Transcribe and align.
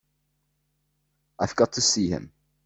I've 1.37 1.55
got 1.55 1.73
to 1.73 1.81
see 1.81 2.07
him. 2.09 2.31